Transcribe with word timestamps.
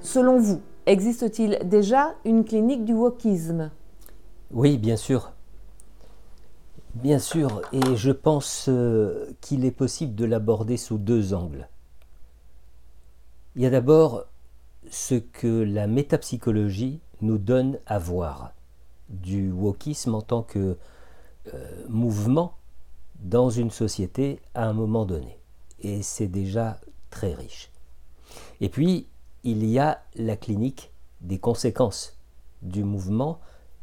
Selon 0.00 0.38
vous, 0.38 0.60
existe-t-il 0.86 1.58
déjà 1.64 2.14
une 2.24 2.44
clinique 2.44 2.84
du 2.84 2.94
wokisme? 2.94 3.70
Oui, 4.50 4.78
bien 4.78 4.96
sûr. 4.96 5.32
Bien 6.94 7.18
sûr, 7.18 7.62
et 7.72 7.96
je 7.96 8.10
pense 8.10 8.66
euh, 8.68 9.30
qu'il 9.40 9.64
est 9.64 9.70
possible 9.70 10.14
de 10.14 10.24
l'aborder 10.24 10.76
sous 10.76 10.98
deux 10.98 11.34
angles. 11.34 11.68
Il 13.54 13.62
y 13.62 13.66
a 13.66 13.70
d'abord 13.70 14.24
ce 14.90 15.14
que 15.14 15.62
la 15.62 15.86
métapsychologie 15.86 17.00
nous 17.20 17.38
donne 17.38 17.78
à 17.86 17.98
voir 17.98 18.52
du 19.10 19.52
wokisme 19.52 20.14
en 20.14 20.22
tant 20.22 20.42
que 20.42 20.76
euh, 21.54 21.84
mouvement 21.88 22.54
dans 23.20 23.50
une 23.50 23.70
société 23.70 24.40
à 24.54 24.66
un 24.66 24.72
moment 24.72 25.04
donné. 25.04 25.38
Et 25.80 26.02
c'est 26.02 26.28
déjà 26.28 26.80
très 27.10 27.34
riche. 27.34 27.70
Et 28.60 28.68
puis, 28.68 29.08
il 29.44 29.64
y 29.64 29.78
a 29.78 30.02
la 30.16 30.36
clinique 30.36 30.92
des 31.20 31.38
conséquences 31.38 32.18
du 32.62 32.84
mouvement 32.84 33.40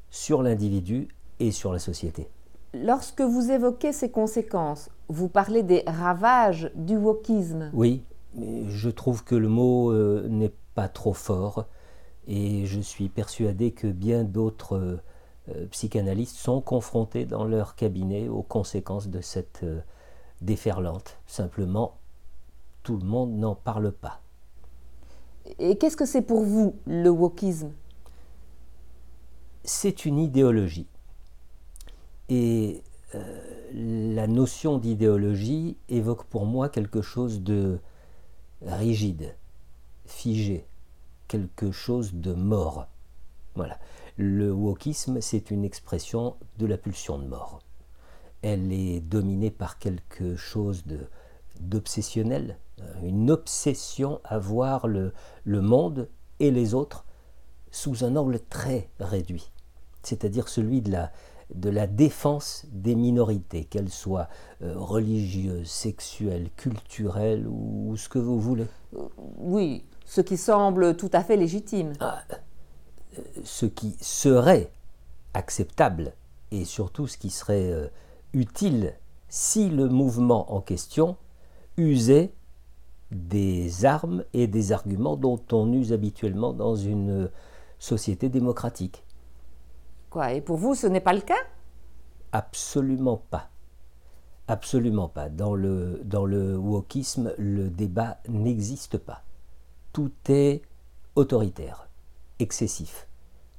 sur 0.09 0.41
l'individu 0.41 1.09
et 1.39 1.51
sur 1.51 1.73
la 1.73 1.79
société. 1.79 2.27
Lorsque 2.73 3.21
vous 3.21 3.51
évoquez 3.51 3.93
ces 3.93 4.11
conséquences, 4.11 4.89
vous 5.07 5.29
parlez 5.29 5.63
des 5.63 5.83
ravages 5.87 6.71
du 6.75 6.97
wokisme. 6.97 7.69
Oui, 7.73 8.03
mais 8.33 8.69
je 8.69 8.89
trouve 8.89 9.23
que 9.23 9.35
le 9.35 9.47
mot 9.47 9.91
euh, 9.91 10.27
n'est 10.27 10.53
pas 10.73 10.89
trop 10.89 11.13
fort 11.13 11.67
et 12.27 12.65
je 12.65 12.79
suis 12.79 13.07
persuadé 13.07 13.71
que 13.71 13.87
bien 13.87 14.23
d'autres 14.23 14.99
euh, 15.49 15.67
psychanalystes 15.71 16.35
sont 16.35 16.59
confrontés 16.59 17.25
dans 17.25 17.45
leur 17.45 17.75
cabinet 17.75 18.27
aux 18.27 18.43
conséquences 18.43 19.07
de 19.07 19.21
cette 19.21 19.61
euh, 19.63 19.79
déferlante. 20.41 21.17
Simplement, 21.27 21.97
tout 22.83 22.97
le 22.97 23.05
monde 23.05 23.31
n'en 23.37 23.55
parle 23.55 23.91
pas. 23.91 24.21
Et 25.59 25.77
qu'est-ce 25.77 25.97
que 25.97 26.05
c'est 26.05 26.21
pour 26.21 26.43
vous 26.43 26.75
le 26.85 27.09
wokisme? 27.09 27.71
C'est 29.63 30.05
une 30.05 30.19
idéologie. 30.19 30.87
Et 32.29 32.83
euh, 33.13 33.41
la 33.73 34.27
notion 34.27 34.77
d'idéologie 34.77 35.77
évoque 35.89 36.25
pour 36.25 36.45
moi 36.45 36.69
quelque 36.69 37.01
chose 37.01 37.41
de 37.41 37.79
rigide, 38.61 39.35
figé, 40.05 40.65
quelque 41.27 41.71
chose 41.71 42.13
de 42.13 42.33
mort. 42.33 42.87
Voilà. 43.55 43.79
Le 44.17 44.51
wokisme, 44.51 45.21
c'est 45.21 45.51
une 45.51 45.65
expression 45.65 46.35
de 46.57 46.65
la 46.65 46.77
pulsion 46.77 47.17
de 47.19 47.25
mort. 47.27 47.59
Elle 48.41 48.71
est 48.71 49.01
dominée 49.01 49.51
par 49.51 49.79
quelque 49.79 50.35
chose 50.35 50.83
d'obsessionnel, 51.59 52.57
une 53.03 53.31
obsession 53.31 54.19
à 54.23 54.37
voir 54.37 54.87
le, 54.87 55.13
le 55.43 55.61
monde 55.61 56.09
et 56.39 56.51
les 56.51 56.73
autres 56.73 57.05
sous 57.71 58.03
un 58.03 58.15
angle 58.15 58.39
très 58.39 58.89
réduit, 58.99 59.51
c'est-à-dire 60.01 60.47
celui 60.47 60.81
de 60.81 60.91
la, 60.91 61.11
de 61.53 61.69
la 61.69 61.87
défense 61.87 62.65
des 62.71 62.95
minorités, 62.95 63.65
qu'elles 63.65 63.89
soient 63.89 64.29
euh, 64.61 64.73
religieuses, 64.75 65.69
sexuelles, 65.69 66.49
culturelles 66.55 67.45
ou, 67.47 67.95
ce 67.97 68.09
que 68.09 68.19
vous 68.19 68.39
voulez. 68.39 68.67
Oui, 69.37 69.83
ce 70.05 70.21
qui 70.21 70.37
semble 70.37 70.95
tout 70.95 71.09
à 71.13 71.23
fait 71.23 71.35
légitime. 71.35 71.93
Ah, 71.99 72.21
euh, 73.17 73.21
ce 73.43 73.65
qui 73.65 73.97
serait 74.01 74.71
acceptable 75.33 76.13
et 76.51 76.65
surtout 76.65 77.07
ce 77.07 77.17
qui 77.17 77.29
serait 77.29 77.71
euh, 77.71 77.87
utile 78.33 78.93
si 79.27 79.69
le 79.69 79.89
mouvement 79.89 80.53
en 80.53 80.61
question 80.61 81.17
usait 81.77 82.33
des 83.11 83.85
armes 83.85 84.23
et 84.33 84.47
des 84.47 84.71
arguments 84.71 85.15
dont 85.15 85.39
on 85.51 85.71
use 85.73 85.93
habituellement 85.93 86.53
dans 86.53 86.75
une 86.75 87.29
société 87.79 88.29
démocratique. 88.29 89.03
Quoi 90.09 90.33
Et 90.33 90.41
pour 90.41 90.57
vous, 90.57 90.75
ce 90.75 90.87
n'est 90.87 91.01
pas 91.01 91.13
le 91.13 91.21
cas? 91.21 91.33
Absolument 92.31 93.21
pas. 93.29 93.49
Absolument 94.47 95.07
pas. 95.07 95.29
Dans 95.29 95.55
le, 95.55 96.01
dans 96.03 96.25
le 96.25 96.57
wokisme, 96.57 97.33
le 97.37 97.69
débat 97.69 98.17
n'existe 98.27 98.97
pas. 98.97 99.23
Tout 99.93 100.11
est 100.29 100.61
autoritaire, 101.15 101.87
excessif. 102.39 103.07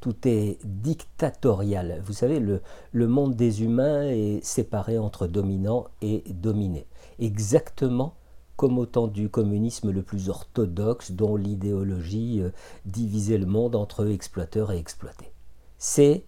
Tout 0.00 0.28
est 0.28 0.58
dictatorial. 0.64 2.00
Vous 2.04 2.12
savez, 2.12 2.38
le, 2.38 2.60
le 2.92 3.08
monde 3.08 3.34
des 3.34 3.62
humains 3.62 4.02
est 4.02 4.44
séparé 4.44 4.98
entre 4.98 5.26
dominants 5.26 5.86
et 6.02 6.22
dominés. 6.28 6.86
Exactement 7.18 8.14
comme 8.56 8.78
au 8.78 8.86
temps 8.86 9.06
du 9.06 9.28
communisme 9.28 9.90
le 9.90 10.02
plus 10.02 10.28
orthodoxe 10.28 11.12
dont 11.12 11.36
l'idéologie 11.36 12.40
euh, 12.40 12.50
divisait 12.86 13.38
le 13.38 13.46
monde 13.46 13.76
entre 13.76 14.08
exploiteurs 14.08 14.72
et 14.72 14.78
exploités. 14.78 15.32
C'est 15.78 16.24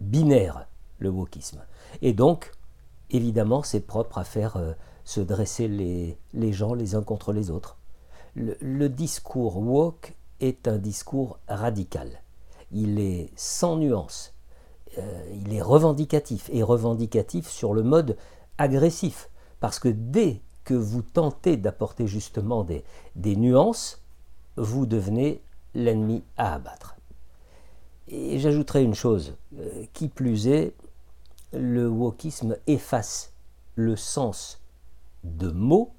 binaire, 0.00 0.66
le 0.98 1.10
wokisme. 1.10 1.60
Et 2.00 2.12
donc, 2.12 2.52
évidemment, 3.10 3.62
c'est 3.62 3.80
propre 3.80 4.18
à 4.18 4.24
faire 4.24 4.56
euh, 4.56 4.72
se 5.04 5.20
dresser 5.20 5.68
les, 5.68 6.52
gens 6.52 6.74
les 6.74 6.94
uns 6.94 7.02
contre 7.02 7.32
les 7.32 7.50
autres. 7.50 7.76
Le, 8.34 8.88
discours 8.88 9.58
woke 9.58 10.14
est 10.40 10.66
un 10.68 10.78
discours 10.78 11.38
radical. 11.48 12.22
Il 12.70 12.98
est 12.98 13.30
sans 13.36 13.76
nuance. 13.76 14.34
Euh, 14.98 15.24
il 15.44 15.52
est 15.52 15.60
revendicatif. 15.60 16.48
Et 16.52 16.62
revendicatif 16.62 17.48
sur 17.48 17.74
le 17.74 17.82
mode 17.82 18.16
agressif. 18.56 19.28
Parce 19.60 19.78
que 19.78 19.88
dès 19.88 20.40
que 20.64 20.74
vous 20.74 21.02
tentez 21.02 21.56
d'apporter 21.56 22.06
justement 22.06 22.64
des, 22.64 22.84
des 23.16 23.36
nuances, 23.36 24.02
vous 24.56 24.86
devenez 24.86 25.42
l'ennemi 25.74 26.22
à 26.36 26.54
abattre. 26.54 26.96
Et 28.08 28.38
j'ajouterai 28.38 28.82
une 28.82 28.94
chose, 28.94 29.36
euh, 29.58 29.84
qui 29.92 30.08
plus 30.08 30.48
est, 30.48 30.74
le 31.52 31.88
wokisme 31.88 32.56
efface 32.66 33.32
le 33.74 33.96
sens 33.96 34.60
de 35.24 35.50
mots 35.50 35.94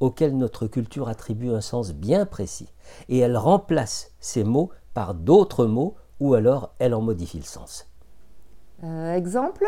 auxquels 0.00 0.36
notre 0.36 0.66
culture 0.66 1.08
attribue 1.08 1.50
un 1.50 1.60
sens 1.60 1.92
bien 1.92 2.26
précis, 2.26 2.68
et 3.08 3.18
elle 3.18 3.36
remplace 3.36 4.12
ces 4.20 4.44
mots 4.44 4.70
par 4.94 5.14
d'autres 5.14 5.66
mots, 5.66 5.96
ou 6.20 6.34
alors 6.34 6.74
elle 6.78 6.94
en 6.94 7.00
modifie 7.00 7.38
le 7.38 7.44
sens. 7.44 7.88
Euh, 8.84 9.14
exemple? 9.14 9.66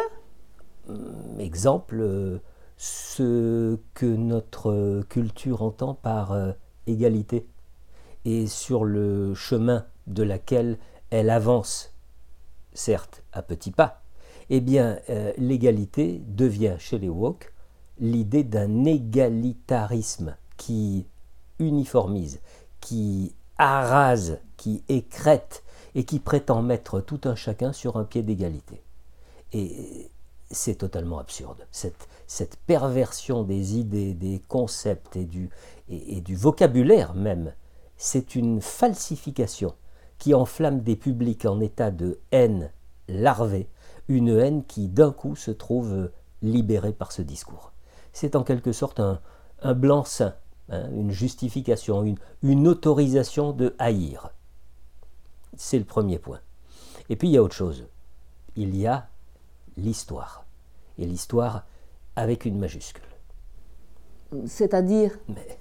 Hum, 0.89 1.41
Exemple, 1.41 1.99
euh, 2.01 2.39
ce 2.79 3.79
que 3.95 4.07
notre 4.07 5.03
culture 5.09 5.63
entend 5.63 5.95
par 5.95 6.33
euh, 6.33 6.53
égalité 6.87 7.47
et 8.25 8.47
sur 8.47 8.85
le 8.85 9.35
chemin 9.35 9.85
de 10.07 10.23
laquelle 10.23 10.79
elle 11.11 11.31
avance, 11.31 11.93
certes 12.73 13.23
à 13.33 13.43
petits 13.43 13.73
pas, 13.73 14.03
eh 14.49 14.61
bien 14.61 15.01
euh, 15.11 15.33
l'égalité 15.37 16.23
devient 16.29 16.77
chez 16.79 16.99
les 16.99 17.09
woke 17.09 17.53
l'idée 17.99 18.45
d'un 18.45 18.85
égalitarisme 18.85 20.37
qui 20.57 21.07
uniformise, 21.59 22.41
qui 22.81 23.35
arrase, 23.59 24.39
qui 24.57 24.85
écrète 24.89 25.65
et 25.97 26.05
qui 26.05 26.21
prétend 26.21 26.63
mettre 26.63 27.01
tout 27.01 27.21
un 27.25 27.35
chacun 27.35 27.73
sur 27.73 27.97
un 27.97 28.05
pied 28.05 28.23
d'égalité. 28.23 28.83
Et 29.53 30.11
c'est 30.51 30.77
totalement 30.77 31.19
absurde. 31.19 31.67
Cette, 31.71 32.09
cette, 32.27 32.57
perversion 32.67 33.43
des 33.43 33.77
idées, 33.77 34.15
des 34.15 34.43
concepts 34.49 35.17
et 35.17 35.25
du, 35.25 35.51
et, 35.89 36.21
du 36.21 36.37
vocabulaire 36.37 37.15
même, 37.15 37.53
c'est 37.97 38.35
une 38.35 38.61
falsification 38.61 39.75
qui 40.19 40.35
enflamme 40.35 40.81
des 40.81 40.97
publics 40.97 41.45
en 41.45 41.61
état 41.61 41.91
de 41.91 42.19
haine 42.33 42.71
larvée, 43.09 43.69
une 44.09 44.29
haine 44.29 44.65
qui 44.65 44.89
d'un 44.89 45.13
coup 45.13 45.37
se 45.37 45.51
trouve 45.51 46.11
libérée 46.43 46.93
par 46.93 47.13
ce 47.13 47.23
discours. 47.23 47.73
C'est 48.13 48.37
en 48.37 48.43
quelque 48.43 48.73
sorte 48.73 49.01
un, 49.01 49.21
un 49.63 49.75
blanc-seing, 49.75 50.35
hein, 50.71 50.89
une 50.93 51.11
justification, 51.11 52.03
une, 52.03 52.19
une 52.43 52.67
autorisation 52.67 53.53
de 53.53 53.75
haïr. 53.79 54.31
C'est 55.57 55.79
le 55.79 55.85
premier 55.85 56.19
point. 56.19 56.41
Et 57.09 57.17
puis 57.17 57.29
il 57.29 57.33
y 57.33 57.37
a 57.37 57.43
autre 57.43 57.55
chose. 57.55 57.87
Il 58.57 58.77
y 58.77 58.87
a 58.87 59.09
l'histoire. 59.79 60.45
Et 60.99 61.07
l'histoire 61.07 61.65
avec 62.17 62.45
une 62.45 62.59
majuscule. 62.59 63.03
C'est-à-dire? 64.47 65.19
Mais 65.29 65.59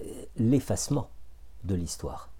euh, 0.00 0.24
l'effacement 0.36 1.10
de 1.64 1.74
l'histoire. 1.74 2.30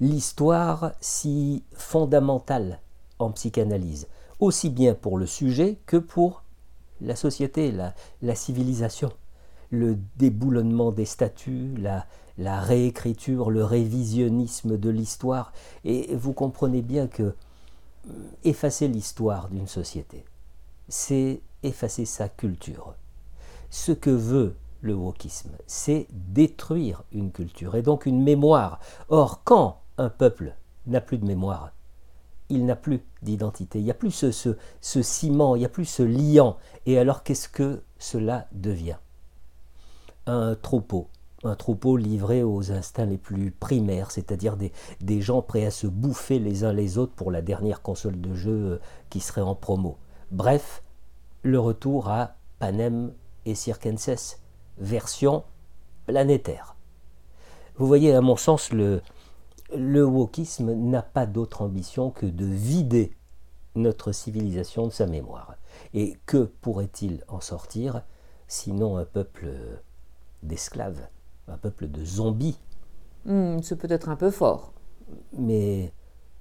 L'histoire 0.00 0.92
si 1.00 1.64
fondamentale 1.72 2.80
en 3.18 3.30
psychanalyse, 3.30 4.08
aussi 4.38 4.70
bien 4.70 4.94
pour 4.94 5.18
le 5.18 5.26
sujet 5.26 5.78
que 5.86 5.96
pour 5.96 6.42
la 7.00 7.16
société, 7.16 7.72
la, 7.72 7.94
la 8.22 8.34
civilisation. 8.34 9.12
Le 9.70 9.96
déboulonnement 10.16 10.92
des 10.92 11.04
statuts, 11.04 11.74
la, 11.76 12.06
la 12.38 12.60
réécriture, 12.60 13.50
le 13.50 13.64
révisionnisme 13.64 14.76
de 14.76 14.90
l'histoire. 14.90 15.52
Et 15.84 16.14
vous 16.14 16.32
comprenez 16.32 16.82
bien 16.82 17.06
que 17.06 17.22
euh, 17.22 17.34
effacer 18.44 18.88
l'histoire 18.88 19.48
d'une 19.48 19.68
société, 19.68 20.24
c'est 20.88 21.40
effacer 21.62 22.04
sa 22.04 22.28
culture. 22.28 22.94
Ce 23.70 23.92
que 23.92 24.10
veut 24.10 24.56
le 24.80 24.94
wokisme, 24.94 25.50
c'est 25.66 26.06
détruire 26.10 27.02
une 27.12 27.32
culture 27.32 27.74
et 27.74 27.82
donc 27.82 28.06
une 28.06 28.22
mémoire. 28.22 28.80
Or, 29.08 29.42
quand 29.44 29.80
un 29.98 30.08
peuple 30.08 30.54
n'a 30.86 31.00
plus 31.00 31.18
de 31.18 31.26
mémoire, 31.26 31.72
il 32.48 32.64
n'a 32.64 32.76
plus 32.76 33.02
d'identité, 33.22 33.78
il 33.78 33.84
n'y 33.84 33.90
a 33.90 33.94
plus 33.94 34.10
ce, 34.10 35.02
ciment, 35.02 35.56
il 35.56 35.60
n'y 35.60 35.64
a 35.64 35.70
plus 35.70 35.84
ce 35.84 36.02
liant. 36.02 36.56
Et 36.86 36.98
alors 36.98 37.22
qu'est-ce 37.22 37.48
que 37.48 37.82
cela 37.98 38.46
devient? 38.52 38.96
Un 40.26 40.54
troupeau, 40.54 41.08
un 41.44 41.56
troupeau 41.56 41.96
livré 41.96 42.42
aux 42.42 42.72
instincts 42.72 43.06
les 43.06 43.18
plus 43.18 43.50
primaires, 43.50 44.10
c'est-à-dire 44.10 44.56
des, 44.56 44.72
des, 45.00 45.20
gens 45.20 45.42
prêts 45.42 45.66
à 45.66 45.70
se 45.70 45.86
bouffer 45.86 46.38
les 46.38 46.64
uns 46.64 46.72
les 46.72 46.96
autres 46.96 47.14
pour 47.14 47.30
la 47.30 47.42
dernière 47.42 47.82
console 47.82 48.20
de 48.20 48.34
jeu 48.34 48.50
euh, 48.50 48.80
qui 49.10 49.20
serait 49.20 49.42
en 49.42 49.54
promo. 49.54 49.98
Bref, 50.30 50.82
le 51.42 51.58
retour 51.58 52.08
à 52.08 52.36
Panem 52.58 53.12
et 53.46 53.54
Circenses, 53.54 54.40
version 54.76 55.44
planétaire. 56.06 56.76
Vous 57.76 57.86
voyez, 57.86 58.14
à 58.14 58.20
mon 58.20 58.36
sens, 58.36 58.72
le, 58.72 59.02
le 59.74 60.04
wokisme 60.04 60.74
n'a 60.74 61.02
pas 61.02 61.26
d'autre 61.26 61.62
ambition 61.62 62.10
que 62.10 62.26
de 62.26 62.44
vider 62.44 63.16
notre 63.74 64.12
civilisation 64.12 64.86
de 64.86 64.92
sa 64.92 65.06
mémoire. 65.06 65.56
Et 65.94 66.18
que 66.26 66.44
pourrait-il 66.60 67.24
en 67.28 67.40
sortir 67.40 68.02
sinon 68.48 68.96
un 68.96 69.04
peuple 69.04 69.48
d'esclaves, 70.42 71.08
un 71.46 71.56
peuple 71.56 71.88
de 71.88 72.04
zombies? 72.04 72.58
Hmm, 73.24 73.60
C'est 73.62 73.76
peut-être 73.76 74.08
un 74.08 74.16
peu 74.16 74.30
fort. 74.30 74.72
Mais 75.32 75.92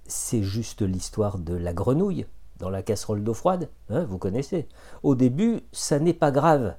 c'est 0.06 0.44
juste 0.44 0.82
l'histoire 0.82 1.38
de 1.40 1.54
la 1.56 1.74
grenouille 1.74 2.26
dans 2.60 2.70
la 2.70 2.84
casserole 2.84 3.24
d'eau 3.24 3.34
froide, 3.34 3.70
hein, 3.90 4.06
vous 4.06 4.18
connaissez. 4.18 4.68
Au 5.04 5.16
début, 5.16 5.62
ça 5.72 6.00
n'est 6.00 6.14
pas 6.14 6.32
grave. 6.32 6.76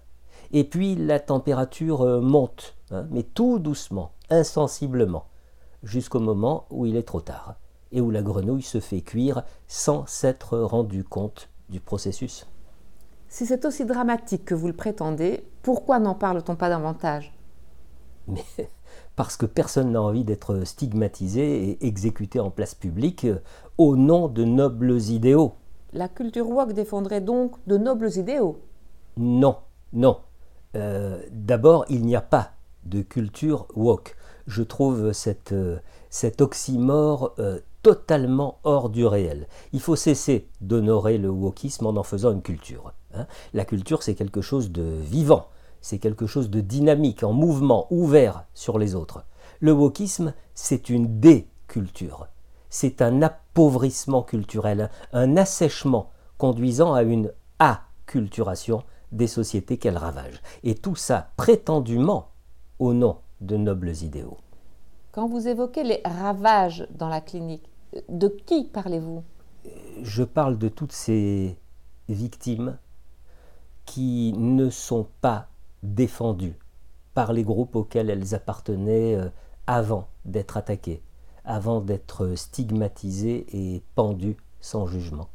Et 0.52 0.64
puis 0.64 0.94
la 0.94 1.20
température 1.20 2.02
euh, 2.02 2.20
monte, 2.20 2.76
hein, 2.90 3.06
mais 3.10 3.22
tout 3.22 3.58
doucement, 3.58 4.12
insensiblement 4.30 5.26
jusqu'au 5.82 6.20
moment 6.20 6.66
où 6.70 6.86
il 6.86 6.96
est 6.96 7.02
trop 7.02 7.20
tard 7.20 7.56
et 7.92 8.00
où 8.00 8.10
la 8.10 8.22
grenouille 8.22 8.62
se 8.62 8.80
fait 8.80 9.00
cuire 9.00 9.44
sans 9.66 10.06
s'être 10.06 10.58
rendu 10.58 11.04
compte 11.04 11.48
du 11.68 11.80
processus. 11.80 12.46
Si 13.28 13.46
c'est 13.46 13.64
aussi 13.64 13.84
dramatique 13.84 14.44
que 14.44 14.54
vous 14.54 14.66
le 14.68 14.72
prétendez, 14.72 15.44
pourquoi 15.62 15.98
n'en 15.98 16.14
parle-t-on 16.14 16.56
pas 16.56 16.68
davantage? 16.68 17.34
Mais 18.26 18.44
parce 19.16 19.36
que 19.36 19.46
personne 19.46 19.92
n'a 19.92 20.02
envie 20.02 20.24
d'être 20.24 20.64
stigmatisé 20.64 21.70
et 21.70 21.86
exécuté 21.86 22.40
en 22.40 22.50
place 22.50 22.74
publique 22.74 23.24
euh, 23.24 23.40
au 23.76 23.96
nom 23.96 24.28
de 24.28 24.44
nobles 24.44 25.00
idéaux. 25.00 25.54
La 25.92 26.08
culture 26.08 26.48
woke 26.48 26.72
défendrait 26.72 27.20
donc 27.20 27.56
de 27.66 27.76
nobles 27.76 28.10
idéaux 28.16 28.60
Non, 29.16 29.56
non. 29.92 30.18
Euh, 30.76 31.22
d'abord, 31.30 31.84
il 31.88 32.04
n'y 32.04 32.16
a 32.16 32.20
pas 32.20 32.52
de 32.84 33.02
culture 33.02 33.66
woke 33.74 34.16
je 34.48 34.62
trouve 34.62 35.12
cette, 35.12 35.52
euh, 35.52 35.78
cet 36.10 36.40
oxymore 36.40 37.34
euh, 37.38 37.60
totalement 37.82 38.58
hors 38.64 38.88
du 38.88 39.06
réel. 39.06 39.46
Il 39.72 39.80
faut 39.80 39.94
cesser 39.94 40.48
d'honorer 40.60 41.18
le 41.18 41.28
wokisme 41.28 41.86
en 41.86 41.96
en 41.96 42.02
faisant 42.02 42.32
une 42.32 42.42
culture. 42.42 42.92
Hein. 43.14 43.26
La 43.52 43.64
culture, 43.64 44.02
c'est 44.02 44.14
quelque 44.14 44.40
chose 44.40 44.72
de 44.72 44.82
vivant, 44.82 45.48
c'est 45.80 45.98
quelque 45.98 46.26
chose 46.26 46.50
de 46.50 46.60
dynamique, 46.60 47.22
en 47.22 47.32
mouvement, 47.32 47.86
ouvert 47.90 48.46
sur 48.54 48.78
les 48.78 48.94
autres. 48.94 49.24
Le 49.60 49.72
wokisme, 49.72 50.32
c'est 50.54 50.88
une 50.88 51.20
déculture. 51.20 52.26
C'est 52.70 53.02
un 53.02 53.22
appauvrissement 53.22 54.22
culturel, 54.22 54.90
un 55.12 55.36
assèchement 55.36 56.10
conduisant 56.36 56.94
à 56.94 57.02
une 57.02 57.32
acculturation 57.58 58.82
des 59.12 59.26
sociétés 59.26 59.78
qu'elle 59.78 59.96
ravage. 59.96 60.40
Et 60.62 60.74
tout 60.74 60.96
ça 60.96 61.30
prétendument 61.36 62.28
au 62.78 62.92
nom 62.92 63.18
de 63.40 63.56
nobles 63.56 63.94
idéaux. 64.02 64.36
Quand 65.12 65.26
vous 65.26 65.48
évoquez 65.48 65.84
les 65.84 66.00
ravages 66.04 66.86
dans 66.90 67.08
la 67.08 67.20
clinique, 67.20 67.68
de 68.08 68.28
qui 68.28 68.64
parlez-vous? 68.64 69.24
Je 70.02 70.22
parle 70.22 70.58
de 70.58 70.68
toutes 70.68 70.92
ces 70.92 71.56
victimes 72.08 72.78
qui 73.84 74.34
ne 74.36 74.70
sont 74.70 75.08
pas 75.20 75.48
défendues 75.82 76.58
par 77.14 77.32
les 77.32 77.42
groupes 77.42 77.74
auxquels 77.74 78.10
elles 78.10 78.34
appartenaient 78.34 79.16
euh, 79.16 79.28
avant 79.66 80.08
d'être 80.24 80.56
attaquées, 80.56 81.02
avant 81.48 81.80
d'être 81.80 82.34
stigmatisées 82.36 83.46
et 83.52 83.82
pendues 83.94 84.36
sans 84.60 84.86
jugement. 84.86 85.28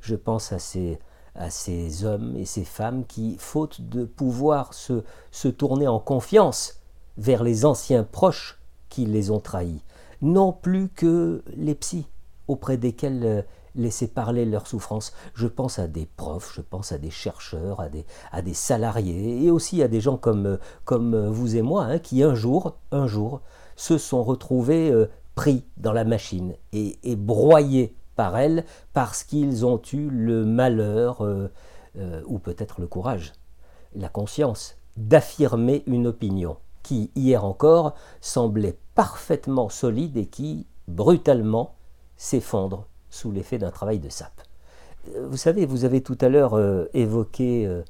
Je 0.00 0.14
pense 0.14 0.52
à 0.52 0.60
ces, 0.60 0.98
à 1.34 1.50
ces 1.50 2.04
hommes 2.04 2.36
et 2.36 2.44
ces 2.44 2.64
femmes 2.64 3.04
qui, 3.04 3.36
faute 3.38 3.80
de 3.82 4.04
pouvoir 4.04 4.72
se, 4.74 5.02
se 5.32 5.48
tourner 5.48 5.88
en 5.88 5.98
confiance 5.98 6.80
vers 7.18 7.42
les 7.42 7.64
anciens 7.64 8.04
proches 8.04 8.60
qui 8.88 9.06
les 9.06 9.30
ont 9.32 9.40
trahis, 9.40 9.82
non 10.22 10.52
plus 10.52 10.88
que 10.88 11.42
les 11.56 11.74
psys 11.74 12.06
auprès 12.46 12.76
desquels 12.76 13.24
euh, 13.24 13.42
laisser 13.74 14.06
parler 14.06 14.44
leurs 14.44 14.68
souffrances. 14.68 15.12
Je 15.34 15.48
pense 15.48 15.80
à 15.80 15.88
des 15.88 16.06
profs, 16.06 16.52
je 16.54 16.60
pense 16.60 16.92
à 16.92 16.98
des 16.98 17.10
chercheurs, 17.10 17.80
à 17.80 17.88
des, 17.88 18.06
à 18.30 18.40
des 18.40 18.54
salariés 18.54 19.44
et 19.44 19.50
aussi 19.50 19.82
à 19.82 19.88
des 19.88 20.00
gens 20.00 20.16
comme, 20.16 20.46
euh, 20.46 20.56
comme 20.84 21.14
euh, 21.14 21.28
vous 21.28 21.56
et 21.56 21.62
moi 21.62 21.84
hein, 21.84 21.98
qui 21.98 22.22
un 22.22 22.36
jour, 22.36 22.76
un 22.92 23.08
jour, 23.08 23.40
se 23.74 23.98
sont 23.98 24.22
retrouvés 24.22 24.90
pris 25.36 25.64
dans 25.76 25.92
la 25.92 26.04
machine 26.04 26.54
et, 26.72 26.96
broyés 27.14 27.94
par 28.16 28.36
elle 28.36 28.64
parce 28.92 29.22
qu'ils 29.22 29.64
ont 29.64 29.80
eu 29.92 30.10
le 30.10 30.44
malheur 30.44 31.24
ou 32.26 32.38
peut-être 32.38 32.80
le 32.80 32.88
courage, 32.88 33.32
la 33.94 34.08
conscience 34.08 34.76
d'affirmer 34.96 35.84
une 35.86 36.06
opinion 36.06 36.56
qui, 36.82 37.10
hier 37.14 37.44
encore, 37.44 37.94
semblait 38.20 38.78
parfaitement 38.94 39.68
solide 39.68 40.16
et 40.16 40.26
qui, 40.26 40.66
brutalement, 40.88 41.74
s'effondre 42.16 42.86
sous 43.10 43.32
l'effet 43.32 43.58
d'un 43.58 43.70
travail 43.70 43.98
de 43.98 44.08
sape. 44.08 44.42
Euh, 45.14 45.26
vous 45.28 45.36
savez, 45.36 45.66
vous 45.66 45.84
avez 45.84 46.00
tout 46.00 46.18
à 46.20 46.28
l'heure 46.28 46.54
euh, 46.54 46.86
évoqué 46.94 47.66
euh, 47.66 47.82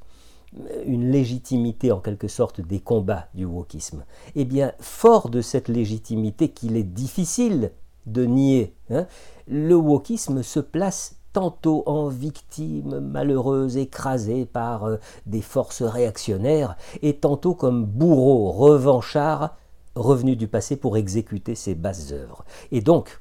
une 0.86 1.10
légitimité 1.10 1.92
en 1.92 2.00
quelque 2.00 2.28
sorte 2.28 2.60
des 2.60 2.80
combats 2.80 3.28
du 3.34 3.44
wokisme. 3.44 4.04
Eh 4.34 4.44
bien, 4.44 4.72
fort 4.80 5.28
de 5.28 5.40
cette 5.40 5.68
légitimité 5.68 6.48
qu'il 6.48 6.76
est 6.76 6.82
difficile 6.82 7.72
de 8.06 8.24
nier, 8.24 8.74
hein, 8.90 9.06
le 9.48 9.74
wokisme 9.74 10.42
se 10.42 10.60
place 10.60 11.16
tantôt 11.32 11.82
en 11.84 12.08
victime 12.08 13.00
malheureuse 13.00 13.76
écrasée 13.76 14.46
par 14.46 14.84
euh, 14.84 14.96
des 15.26 15.42
forces 15.42 15.82
réactionnaires, 15.82 16.76
et 17.02 17.16
tantôt 17.16 17.54
comme 17.54 17.84
bourreau 17.84 18.52
revanchard 18.52 19.56
revenu 19.94 20.36
du 20.36 20.48
passé 20.48 20.76
pour 20.76 20.96
exécuter 20.96 21.54
ses 21.54 21.74
basses 21.74 22.12
œuvres. 22.12 22.44
Et 22.70 22.80
donc, 22.80 23.18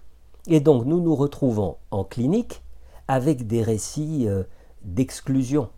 nous 0.47 1.01
nous 1.01 1.15
retrouvons 1.15 1.77
en 1.91 2.03
clinique 2.03 2.61
avec 3.07 3.47
des 3.47 3.61
récits 3.61 4.27
euh, 4.27 4.43
d'exclusion, 4.83 5.69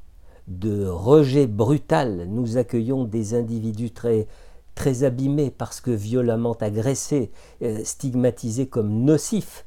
de 0.47 0.85
rejet 0.87 1.47
brutal. 1.47 2.27
Nous 2.29 2.57
accueillons 2.57 3.03
des 3.03 3.33
individus 3.33 3.91
très, 3.91 4.27
très 4.75 5.03
abîmés 5.03 5.51
parce 5.51 5.81
que 5.81 5.91
violemment 5.91 6.53
agressés, 6.53 7.31
euh, 7.61 7.83
stigmatisés 7.83 8.67
comme 8.67 9.03
nocifs 9.03 9.65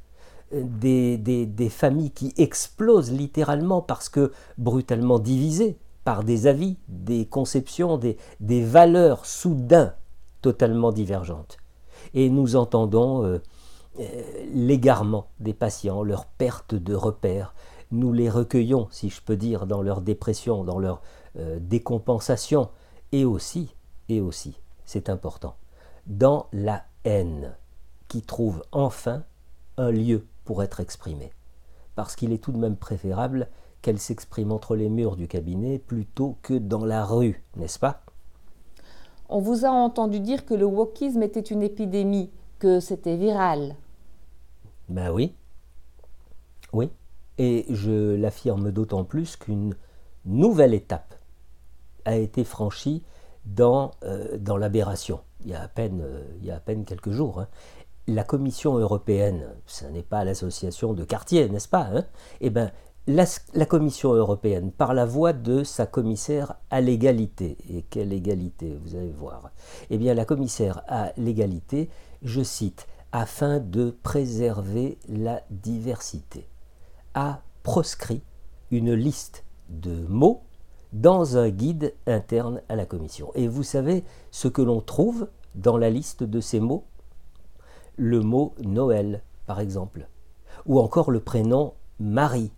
des, 0.53 1.69
familles 1.71 2.11
qui 2.11 2.33
explosent 2.37 3.13
littéralement 3.13 3.81
parce 3.81 4.09
que 4.09 4.33
brutalement 4.59 5.19
divisées 5.19 5.79
par 6.05 6.25
des 6.25 6.47
avis, 6.47 6.77
des 6.89 7.27
conceptions, 7.27 7.99
des, 7.99 8.17
des 8.41 8.65
valeurs 8.65 9.27
soudain 9.27 9.95
totalement 10.43 10.93
divergentes. 10.93 11.59
Et 12.15 12.31
nous 12.31 12.57
entendons 12.57 13.25
euh, 13.25 13.39
euh, 14.01 14.05
l'égarement 14.55 15.27
des 15.39 15.53
patients, 15.53 16.03
leur 16.03 16.27
perte 16.27 16.75
de 16.75 16.95
repères. 16.95 17.55
Nous 17.91 18.13
les 18.13 18.31
recueillons, 18.31 18.89
si 18.91 19.11
je 19.11 19.21
peux 19.21 19.37
dire, 19.37 19.67
dans 19.67 19.83
leur 19.83 20.01
dépression, 20.01 20.65
dans 20.65 20.79
leur 20.79 21.03
euh, 21.37 21.59
décompensation, 21.61 22.71
et 23.13 23.25
aussi, 23.25 23.75
et 24.09 24.21
aussi, 24.21 24.57
c'est 24.85 25.09
important, 25.09 25.57
dans 26.07 26.47
la 26.53 26.85
haine 27.05 27.55
qui 28.09 28.23
trouve 28.23 28.63
enfin 28.73 29.25
un 29.77 29.91
lieu 29.91 30.27
pour 30.45 30.63
être 30.63 30.81
exprimée. 30.81 31.33
Parce 31.95 32.17
qu'il 32.17 32.33
est 32.33 32.43
tout 32.43 32.53
de 32.53 32.59
même 32.59 32.77
préférable 32.77 33.49
qu'elle 33.83 33.99
s'exprime 33.99 34.53
entre 34.53 34.77
les 34.77 34.89
murs 34.89 35.17
du 35.17 35.29
cabinet 35.29 35.79
plutôt 35.79 36.37
que 36.43 36.55
dans 36.55 36.85
la 36.85 37.05
rue, 37.05 37.43
n'est-ce 37.57 37.79
pas? 37.79 38.03
On 39.29 39.41
vous 39.41 39.65
a 39.65 39.71
entendu 39.71 40.21
dire 40.21 40.45
que 40.45 40.55
le 40.55 40.65
wokisme 40.65 41.23
était 41.23 41.41
une 41.41 41.63
épidémie, 41.63 42.31
que 42.59 42.81
c'était 42.81 43.17
viral. 43.17 43.77
Ben 44.89 45.11
oui. 45.13 45.35
Oui. 46.73 46.91
Et 47.43 47.65
je 47.71 48.15
l'affirme 48.17 48.71
d'autant 48.71 49.05
plus 49.05 49.37
qu'une 49.37 49.75
nouvelle 50.27 50.75
étape 50.75 51.15
a 52.05 52.17
été 52.17 52.45
franchie 52.45 53.03
dans, 53.47 53.93
euh, 54.05 54.37
dans 54.37 54.59
l'aberration. 54.59 55.21
Il, 55.45 55.53
y 55.53 55.55
a 55.55 55.63
à 55.63 55.69
peine, 55.69 56.03
euh, 56.03 56.23
il 56.41 56.45
y 56.45 56.51
a 56.51 56.57
à 56.57 56.61
peine 56.61 56.85
quelques 56.85 57.13
jours. 57.13 57.41
Hein 57.41 57.49
la 58.07 58.25
Commission 58.25 58.77
européenne, 58.77 59.47
ce 59.67 59.87
n'est 59.87 60.03
pas 60.03 60.25
l'association 60.25 60.93
de 60.93 61.05
quartier, 61.05 61.49
n'est-ce 61.49 61.69
pas 61.69 61.89
hein? 61.95 62.05
Eh 62.41 62.51
bien, 62.51 62.73
la, 63.07 63.67
Commission 63.67 64.13
européenne, 64.13 64.73
par 64.73 64.95
la 64.95 65.07
voix 65.07 65.33
de 65.33 65.65
sa 65.65 65.87
commissaire 65.87 66.55
à 66.71 66.81
l'égalité, 66.81 67.57
et 67.69 67.83
quelle 67.83 68.13
égalité, 68.13 68.79
vous 68.83 68.97
allez 68.97 69.13
voir, 69.13 69.51
eh 69.91 69.99
bien, 69.99 70.15
la 70.15 70.25
commissaire 70.25 70.83
à 70.89 71.13
l'égalité, 71.17 71.89
je 72.23 72.43
cite, 72.43 72.87
afin 73.13 73.59
de 73.59 73.91
préserver 74.03 74.99
la 75.09 75.43
diversité, 75.51 76.47
a 77.15 77.43
proscrit 77.63 78.23
une 78.71 78.93
liste 78.93 79.45
de 79.69 80.07
mots 80.07 80.43
dans 80.93 81.37
un 81.37 81.51
guide 81.51 81.95
interne 82.07 82.63
à 82.69 82.77
la 82.77 82.87
commission. 82.87 83.31
Et 83.35 83.49
vous 83.49 83.63
savez 83.63 84.05
ce 84.31 84.49
que 84.49 84.63
l'on 84.63 84.81
trouve 84.81 85.29
dans 85.55 85.77
la 85.77 85.91
liste 85.91 86.23
de 86.23 86.41
ces 86.41 86.61
mots? 86.61 86.85
Le 87.97 88.21
mot 88.21 88.55
Noël, 88.61 89.23
par 89.47 89.61
exemple, 89.61 90.09
ou 90.67 90.81
encore 90.81 91.11
le 91.11 91.21
prénom 91.21 91.75
Marie. 91.99 92.53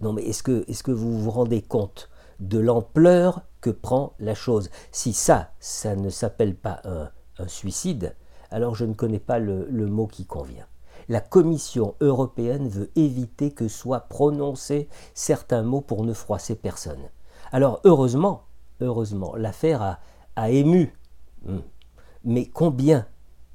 Non 0.00 0.12
mais 0.12 0.22
est-ce 0.22 0.42
que, 0.42 0.92
vous 0.92 1.18
vous 1.18 1.30
rendez 1.30 1.62
compte 1.62 2.10
de 2.38 2.58
l'ampleur 2.58 3.42
que 3.60 3.70
prend 3.70 4.14
la 4.18 4.34
chose? 4.34 4.70
Si 4.92 5.12
ça, 5.12 5.52
ça 5.58 5.96
ne 5.96 6.10
s'appelle 6.10 6.54
pas 6.54 6.80
un, 6.84 7.10
suicide, 7.46 8.14
alors 8.50 8.74
je 8.74 8.84
ne 8.84 8.94
connais 8.94 9.20
pas 9.20 9.38
le 9.38 9.86
mot 9.86 10.06
qui 10.06 10.26
convient 10.26 10.66
la 11.08 11.20
Commission 11.20 11.94
européenne 12.00 12.68
veut 12.68 12.90
éviter 12.96 13.50
que 13.50 13.68
soient 13.68 14.00
prononcés 14.00 14.88
certains 15.14 15.62
mots 15.62 15.80
pour 15.80 16.04
ne 16.04 16.12
froisser 16.12 16.54
personne. 16.54 17.08
Alors 17.50 17.80
heureusement, 17.84 18.44
heureusement, 18.80 19.34
l'affaire 19.36 19.98
a, 20.36 20.50
ému. 20.50 20.94
Hmm. 21.44 21.60
Mais 22.24 22.46
combien, 22.46 23.06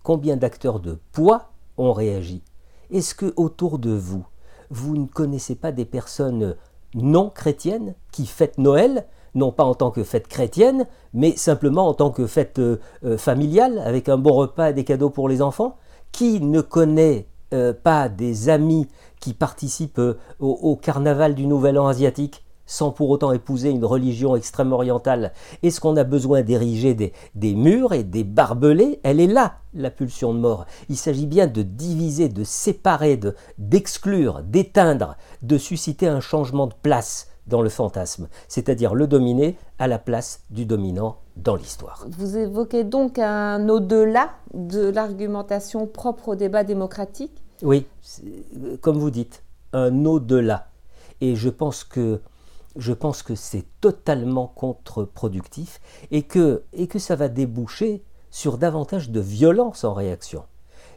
combien 0.04 0.36
d'acteurs 0.36 0.80
de 0.80 1.00
poids 1.12 1.52
ont 1.78 1.94
réagi? 1.94 2.44
Est-ce 2.92 3.16
que 3.16 3.34
autour 3.36 3.80
de 3.80 3.92
vous, 3.92 4.26
vous 4.70 4.98
ne 4.98 5.08
connaissez 5.08 5.56
pas 5.56 5.72
des 5.72 5.86
personnes 5.86 6.56
non 6.96 7.30
chrétiennes 7.30 7.96
qui 8.12 8.26
fêtent 8.26 8.58
Noël, 8.58 9.08
non 9.36 9.52
pas 9.52 9.64
en 9.64 9.76
tant 9.76 9.92
que 9.92 10.04
fête 10.04 10.28
chrétienne, 10.28 10.88
mais 11.14 11.36
simplement 11.36 11.88
en 11.88 11.94
tant 11.94 12.12
que 12.12 12.28
fête 12.28 12.60
euh, 12.60 12.80
euh, 13.04 13.18
familiale, 13.18 13.80
avec 13.80 14.10
un 14.10 14.18
bon 14.18 14.34
repas 14.34 14.70
et 14.70 14.74
des 14.74 14.84
cadeaux 14.84 15.10
pour 15.10 15.30
les 15.30 15.42
enfants? 15.42 15.78
Qui 16.12 16.40
ne 16.40 16.62
connaît 16.62 17.28
euh, 17.54 17.74
pas 17.74 18.10
des 18.10 18.50
amis 18.50 18.88
qui 19.20 19.34
participent 19.34 20.02
au 20.40 20.76
carnaval 20.76 21.34
du 21.34 21.48
Nouvel 21.48 21.80
An 21.80 21.88
asiatique 21.88 22.44
sans 22.66 22.92
pour 22.92 23.10
autant 23.10 23.32
épouser 23.32 23.70
une 23.70 23.86
religion 23.86 24.36
extrême 24.36 24.72
orientale 24.72 25.34
Est-ce 25.62 25.82
qu'on 25.82 25.98
a 25.98 26.04
besoin 26.04 26.42
d'ériger 26.42 26.94
des, 26.94 27.56
murs 27.56 27.94
et 27.94 28.04
des 28.04 28.24
barbelés 28.24 29.00
Elle 29.04 29.20
est 29.20 29.28
là, 29.28 29.56
la 29.74 29.92
pulsion 29.92 30.34
de 30.34 30.40
mort. 30.40 30.66
Il 30.90 30.98
s'agit 30.98 31.28
bien 31.28 31.48
de 31.48 31.62
diviser, 31.62 32.30
de 32.30 32.44
séparer, 32.44 33.18
de, 33.18 33.36
d'exclure, 33.58 34.42
d'éteindre, 34.44 35.18
de 35.42 35.58
susciter 35.58 36.08
un 36.08 36.20
changement 36.20 36.68
de 36.68 36.74
place 36.82 37.28
dans 37.46 37.62
le 37.62 37.68
fantasme, 37.68 38.30
c'est-à-dire 38.48 38.96
le 38.96 39.06
dominé 39.06 39.58
à 39.78 39.88
la 39.88 40.00
place 40.00 40.44
du 40.50 40.66
dominant 40.66 41.18
dans 41.36 41.58
l'histoire. 41.58 42.06
Vous 42.18 42.38
évoquez 42.38 42.86
donc 42.86 43.20
un 43.20 43.68
au-delà 43.68 44.30
de 44.54 44.88
l'argumentation 44.88 45.86
propre 45.86 46.30
au 46.30 46.36
débat 46.36 46.64
démocratique 46.64 47.43
Oui, 47.62 47.86
comme 48.82 48.98
vous 48.98 49.12
dites, 49.12 49.44
un 49.74 50.06
au-delà. 50.06 50.70
Et 51.22 51.36
je 51.36 51.50
pense 51.50 51.84
que 51.84 52.22
je 52.76 52.92
pense 52.92 53.22
que 53.22 53.36
c'est 53.36 53.66
totalement 53.82 54.48
contre-productif 54.48 55.80
et 56.10 56.24
que, 56.24 56.64
et 56.74 56.88
que 56.88 56.98
ça 56.98 57.16
va 57.16 57.30
déboucher 57.30 58.04
sur 58.32 58.58
davantage 58.58 59.12
de 59.12 59.20
violence 59.20 59.84
en 59.84 59.94
réaction. 59.94 60.44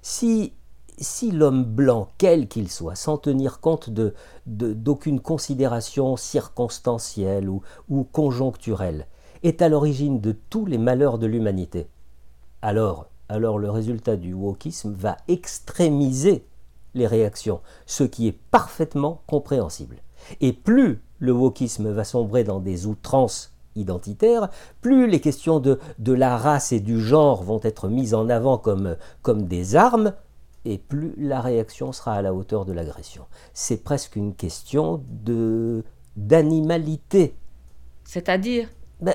Si, 0.01 0.55
si 0.97 1.31
l'homme 1.31 1.65
blanc, 1.65 2.09
quel 2.17 2.49
qu'il 2.49 2.71
soit, 2.71 2.95
sans 2.95 3.19
tenir 3.19 3.61
compte 3.61 3.91
de, 3.91 4.15
d'aucune 4.47 5.21
considération 5.21 6.17
circonstancielle 6.17 7.51
ou, 7.51 7.61
ou 7.91 8.05
conjoncturelle, 8.05 9.07
est 9.43 9.61
à 9.61 9.69
l'origine 9.69 10.21
de 10.21 10.33
tous 10.33 10.65
les 10.65 10.79
malheurs 10.79 11.19
de 11.19 11.27
l'humanité, 11.27 11.89
alors, 12.63 13.07
alors 13.29 13.59
le 13.59 13.71
résultat 13.71 14.17
du 14.17 14.35
wokisme 14.35 14.93
va 14.93 15.17
extrémiser 15.29 16.47
les 16.95 17.07
réactions, 17.07 17.61
ce 17.85 18.05
qui 18.05 18.27
est 18.29 18.39
parfaitement 18.51 19.23
compréhensible. 19.27 19.97
Et 20.41 20.53
plus 20.53 21.03
le 21.19 21.33
wokisme 21.33 21.91
va 21.91 22.05
sombrer 22.05 22.45
dans 22.45 22.61
des 22.61 22.87
outrances 22.87 23.53
identitaires, 23.75 24.49
plus 24.81 25.07
les 25.07 25.21
questions 25.21 25.61
de, 25.61 25.79
de 25.99 26.13
la 26.13 26.37
race 26.37 26.73
et 26.73 26.81
du 26.81 27.01
genre 27.01 27.43
vont 27.43 27.61
être 27.63 27.89
mises 27.89 28.15
en 28.15 28.29
avant 28.29 28.59
comme, 28.59 28.97
comme 29.23 29.47
des 29.47 29.77
armes, 29.77 30.15
et 30.65 30.79
plus 30.79 31.15
la 31.19 31.41
réaction 31.41 31.93
sera 31.93 32.15
à 32.15 32.23
la 32.23 32.35
hauteur 32.35 32.65
de 32.65 32.73
l'agression. 32.73 33.27
C'est 33.55 33.85
presque 33.85 34.17
une 34.17 34.35
question 34.35 35.03
de 35.09 35.85
d'animalité. 36.17 37.37
C'est-à-dire? 38.05 38.69
Ben, 39.01 39.15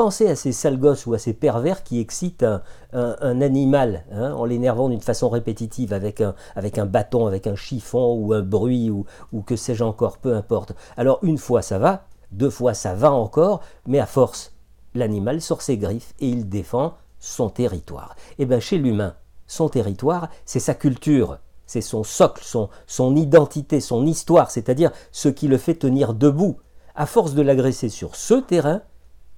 Pensez 0.00 0.28
à 0.28 0.34
ces 0.34 0.52
sales 0.52 0.78
gosses 0.78 1.04
ou 1.04 1.12
à 1.12 1.18
ces 1.18 1.34
pervers 1.34 1.82
qui 1.82 2.00
excitent 2.00 2.46
un, 2.94 3.40
animal 3.42 4.06
hein, 4.10 4.32
en 4.32 4.46
l'énervant 4.46 4.88
d'une 4.88 5.02
façon 5.02 5.28
répétitive 5.28 5.92
avec 5.92 6.22
un, 6.22 6.34
avec 6.56 6.78
un 6.78 6.86
bâton, 6.86 7.26
avec 7.26 7.46
un 7.46 7.54
chiffon 7.54 8.14
ou 8.14 8.32
un 8.32 8.40
bruit 8.40 8.88
ou, 8.88 9.04
ou 9.30 9.42
que 9.42 9.56
sais-je 9.56 9.84
encore, 9.84 10.16
peu 10.16 10.34
importe. 10.34 10.72
Alors 10.96 11.18
une 11.20 11.36
fois 11.36 11.60
ça 11.60 11.78
va, 11.78 12.06
deux 12.32 12.48
fois 12.48 12.72
ça 12.72 12.94
va 12.94 13.12
encore, 13.12 13.60
mais 13.86 13.98
à 13.98 14.06
force, 14.06 14.54
l'animal 14.94 15.42
sort 15.42 15.60
ses 15.60 15.76
griffes 15.76 16.14
et 16.18 16.28
il 16.28 16.48
défend 16.48 16.94
son 17.18 17.50
territoire. 17.50 18.16
Et 18.38 18.44
eh 18.44 18.46
bien 18.46 18.58
chez 18.58 18.78
l'humain, 18.78 19.16
son 19.46 19.68
territoire, 19.68 20.30
c'est 20.46 20.60
sa 20.60 20.72
culture, 20.72 21.40
c'est 21.66 21.82
son 21.82 22.04
socle, 22.04 22.42
son, 22.42 22.70
son 22.86 23.16
identité, 23.16 23.80
son 23.80 24.06
histoire, 24.06 24.50
c'est-à-dire 24.50 24.92
ce 25.12 25.28
qui 25.28 25.46
le 25.46 25.58
fait 25.58 25.74
tenir 25.74 26.14
debout. 26.14 26.56
À 26.94 27.04
force 27.04 27.34
de 27.34 27.42
l'agresser 27.42 27.90
sur 27.90 28.16
ce 28.16 28.34
terrain, 28.34 28.80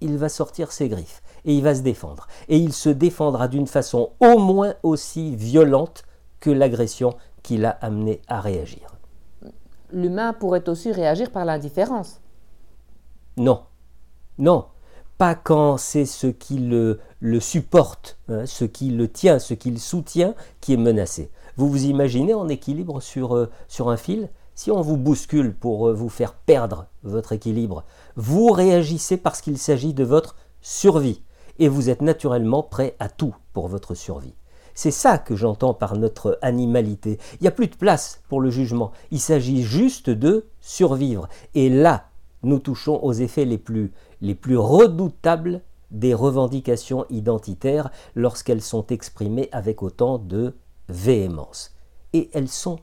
il 0.03 0.19
va 0.19 0.29
sortir 0.29 0.73
ses 0.73 0.89
griffes 0.89 1.23
et 1.45 1.55
il 1.55 1.63
va 1.63 1.75
se 1.75 1.81
défendre. 1.81 2.27
Et 2.49 2.59
il 2.59 2.73
se 2.73 2.89
défendra 2.89 3.49
d'une 3.49 3.67
façon 3.67 4.11
au 4.21 4.39
moins 4.39 4.75
aussi 4.83 5.35
violente 5.37 6.05
que 6.41 6.51
l'agression 6.51 7.15
qui 7.43 7.57
l'a 7.57 7.71
amené 7.71 8.21
à 8.29 8.41
réagir. 8.41 8.97
L'humain 9.93 10.33
pourrait 10.33 10.69
aussi 10.69 10.93
réagir 10.93 11.31
par 11.31 11.45
l'indifférence. 11.45 12.21
Non, 13.37 13.63
non, 14.39 14.67
pas 15.19 15.35
quand 15.35 15.77
c'est 15.77 16.05
ce 16.05 16.27
qui 16.27 16.59
le, 16.59 17.01
le 17.21 17.41
supporte, 17.41 18.19
hein, 18.29 18.47
ce 18.47 18.65
qui 18.65 18.91
le 18.91 19.09
tient, 19.09 19.39
ce 19.39 19.55
qui 19.55 19.71
le 19.71 19.79
soutient 19.79 20.35
qui 20.61 20.73
est 20.75 20.79
menacé. 20.79 21.31
Vous 21.57 21.69
vous 21.69 21.85
imaginez 21.85 22.35
en 22.35 22.49
équilibre 22.49 23.01
sur, 23.01 23.37
euh, 23.37 23.51
sur 23.69 23.91
un 23.91 23.97
fil? 23.97 24.31
Si 24.55 24.71
on 24.71 24.81
vous 24.81 24.97
bouscule 24.97 25.55
pour 25.55 25.89
euh, 25.89 25.95
vous 25.95 26.09
faire 26.09 26.35
perdre 26.35 26.87
votre 27.03 27.33
équilibre, 27.33 27.85
vous 28.17 28.51
réagissez 28.51 29.17
parce 29.17 29.41
qu'il 29.41 29.59
s'agit 29.59 29.95
de 29.95 30.05
votre 30.05 30.37
survie 30.61 31.23
et 31.59 31.69
vous 31.69 31.91
êtes 31.91 32.03
naturellement 32.03 32.63
prêt 32.63 32.97
à 32.99 33.09
tout 33.09 33.35
pour 33.53 33.69
votre 33.69 33.95
survie. 33.95 34.35
C'est 34.75 34.91
ça 34.91 35.19
que 35.19 35.37
j'entends 35.37 35.75
par 35.75 35.97
notre 35.97 36.39
animalité. 36.43 37.19
Il 37.35 37.43
n'y 37.43 37.49
a 37.49 37.53
plus 37.53 37.67
de 37.67 37.77
place 37.77 38.23
pour 38.29 38.41
le 38.41 38.51
jugement. 38.51 38.93
Il 39.11 39.21
s'agit 39.21 39.63
juste 39.63 40.09
de 40.09 40.47
survivre. 40.61 41.29
Et 41.55 41.69
là, 41.69 42.09
nous 42.43 42.59
touchons 42.59 42.99
aux 43.03 43.13
effets 43.13 43.45
les 43.45 43.59
plus, 43.59 43.93
les 44.21 44.35
plus 44.35 44.57
redoutables 44.57 45.63
des 45.91 46.15
revendications 46.15 47.05
identitaires 47.11 47.91
lorsqu'elles 48.15 48.63
sont 48.63 48.87
exprimées 48.87 49.51
avec 49.53 49.83
autant 49.83 50.19
de 50.19 50.55
véhémence. 50.89 51.77
Et 52.15 52.31
elles 52.33 52.49
sont 52.49 52.79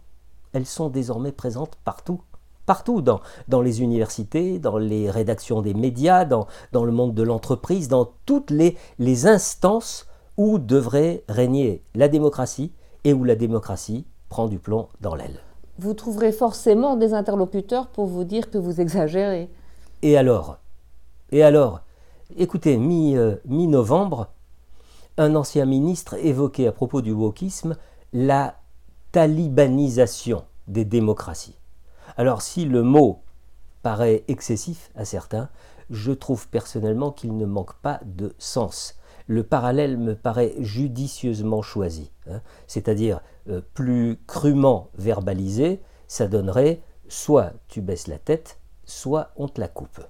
elles 0.53 0.65
sont 0.65 0.89
désormais 0.89 1.31
présentes 1.31 1.77
partout. 1.83 2.21
Partout, 2.65 3.01
dans, 3.01 3.19
dans 3.47 3.61
les 3.61 3.81
universités, 3.81 4.59
dans 4.59 4.77
les 4.77 5.09
rédactions 5.09 5.63
des 5.63 5.73
médias, 5.73 6.25
dans, 6.25 6.45
dans 6.71 6.85
le 6.85 6.91
monde 6.91 7.15
de 7.15 7.23
l'entreprise, 7.23 7.87
dans 7.87 8.11
toutes 8.25 8.51
les, 8.51 8.77
les 8.99 9.25
instances 9.25 10.05
où 10.37 10.59
devrait 10.59 11.23
régner 11.27 11.83
la 11.95 12.07
démocratie 12.07 12.71
et 13.03 13.13
où 13.13 13.23
la 13.23 13.35
démocratie 13.35 14.05
prend 14.29 14.47
du 14.47 14.59
plomb 14.59 14.87
dans 15.01 15.15
l'aile. 15.15 15.39
Vous 15.79 15.95
trouverez 15.95 16.31
forcément 16.31 16.95
des 16.95 17.13
interlocuteurs 17.13 17.87
pour 17.87 18.05
vous 18.05 18.23
dire 18.23 18.51
que 18.51 18.59
vous 18.59 18.79
exagérez. 18.79 19.49
Et 20.03 20.15
alors? 20.15 20.57
Et 21.31 21.41
alors? 21.41 21.81
Écoutez, 22.37 22.77
euh, 22.77 23.35
mi-novembre, 23.45 24.27
un 25.17 25.33
ancien 25.33 25.65
ministre 25.65 26.13
évoquait 26.23 26.67
à 26.67 26.71
propos 26.71 27.01
du 27.01 27.11
wokisme 27.11 27.75
la 28.13 28.58
talibanisation 29.11 30.45
des 30.67 30.85
démocraties. 30.85 31.57
Alors 32.17 32.41
si 32.41 32.65
le 32.65 32.83
mot 32.83 33.23
paraît 33.81 34.23
excessif 34.27 34.91
à 34.95 35.05
certains, 35.05 35.49
je 35.89 36.11
trouve 36.11 36.47
personnellement 36.49 37.11
qu'il 37.11 37.35
ne 37.35 37.45
manque 37.45 37.73
pas 37.81 37.99
de 38.05 38.35
sens. 38.37 38.95
Le 39.27 39.43
parallèle 39.43 39.97
me 39.97 40.15
paraît 40.15 40.55
judicieusement 40.59 41.61
choisi, 41.61 42.11
hein. 42.29 42.41
c'est-à-dire 42.67 43.21
euh, 43.49 43.61
plus 43.73 44.19
crûment 44.27 44.89
verbalisé, 44.95 45.81
ça 46.07 46.27
donnerait 46.27 46.81
soit 47.07 47.53
tu 47.67 47.81
baisses 47.81 48.07
la 48.07 48.19
tête, 48.19 48.59
soit 48.85 49.31
on 49.35 49.47
te 49.47 49.59
la 49.59 49.67
coupe. 49.67 50.01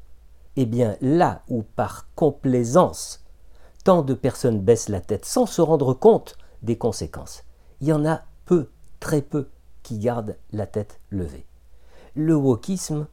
Eh 0.55 0.65
bien 0.65 0.97
là 1.01 1.43
où 1.47 1.63
par 1.63 2.07
complaisance 2.15 3.25
tant 3.83 4.01
de 4.01 4.13
personnes 4.13 4.59
baissent 4.59 4.89
la 4.89 5.01
tête 5.01 5.25
sans 5.25 5.45
se 5.45 5.61
rendre 5.61 5.93
compte 5.93 6.37
des 6.63 6.77
conséquences, 6.77 7.43
il 7.79 7.87
y 7.87 7.93
en 7.93 8.05
a 8.05 8.23
peu 8.45 8.69
très 8.99 9.21
peu 9.21 9.49
qui 9.83 9.97
gardent 9.97 10.37
la 10.51 10.67
tête 10.67 10.99
levée. 11.09 11.45
Le 12.15 12.35
wokisme, 12.35 13.07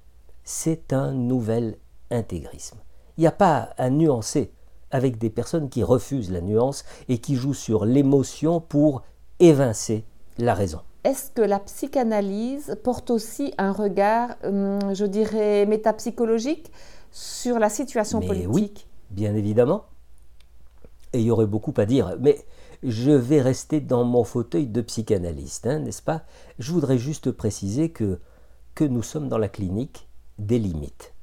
c'est 0.45 0.93
un 0.93 1.13
nouvel 1.13 1.77
intégrisme. 2.11 2.79
Il 3.17 3.23
n'y 3.23 3.27
a 3.27 3.33
pas 3.33 3.71
à 3.79 3.91
nuancer 3.91 4.53
avec 4.91 5.19
des 5.19 5.31
personnes 5.31 5.69
qui 5.69 5.83
refusent 5.83 6.31
la 6.31 6.41
nuance 6.41 6.85
et 7.09 7.19
qui 7.19 7.35
jouent 7.37 7.55
sur 7.55 7.85
l'émotion 7.85 8.61
pour 8.61 9.03
évincer 9.41 10.05
la 10.39 10.55
raison. 10.55 10.81
Est-ce 11.05 11.31
que 11.31 11.43
la 11.43 11.61
psychanalyse 11.61 12.77
porte 12.83 13.11
aussi 13.11 13.55
un 13.59 13.73
regard, 13.73 14.37
hum, 14.45 14.95
je 14.95 15.05
dirais, 15.05 15.65
métapsychologique 15.67 16.71
sur 17.13 17.59
la 17.59 17.69
situation 17.69 18.21
Mais 18.21 18.27
politique? 18.27 18.49
oui, 18.53 18.87
bien 19.11 19.35
évidemment. 19.35 19.85
Et 21.13 21.21
il 21.21 21.27
y 21.27 21.31
aurait 21.31 21.47
beaucoup 21.47 21.75
à 21.77 21.87
dire. 21.87 22.17
Mais 22.21 22.45
je 22.83 23.11
vais 23.11 23.41
rester 23.41 23.81
dans 23.81 24.05
mon 24.05 24.25
fauteuil 24.25 24.67
de 24.67 24.81
psychanalyste, 24.81 25.67
hein, 25.67 25.81
n'est-ce 25.81 26.03
pas? 26.03 26.25
Je 26.59 26.73
voudrais 26.73 26.99
juste 26.99 27.31
préciser 27.31 27.91
que, 27.91 28.21
que 28.75 28.85
nous 28.85 29.03
sommes 29.03 29.29
dans 29.29 29.39
la 29.39 29.49
clinique 29.49 30.09
des 30.39 30.59
limites. 30.59 31.15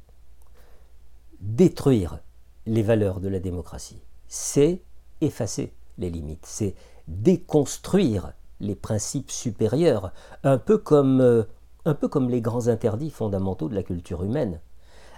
Détruire 1.39 2.19
les 2.65 2.83
valeurs 2.83 3.19
de 3.19 3.27
la 3.27 3.39
démocratie, 3.39 4.01
c'est 4.27 4.81
effacer 5.22 5.74
les 5.98 6.10
limites, 6.10 6.45
c'est 6.45 6.75
déconstruire 7.07 8.33
les 8.60 8.75
principes 8.75 9.31
supérieurs, 9.31 10.13
un 10.43 10.57
peu 10.57 10.77
comme, 10.77 11.22
euh, 11.22 11.43
un 11.86 11.93
peu 11.93 12.07
comme 12.07 12.29
les 12.29 12.41
grands 12.41 12.67
interdits 12.67 13.10
fondamentaux 13.10 13.67
de 13.67 13.75
la 13.75 13.83
culture 13.83 14.24
humaine. 14.24 14.62